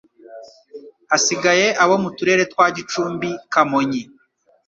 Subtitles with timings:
[1.11, 4.01] Hasigaye abo mu Turere twa Gicumbi Kamonyi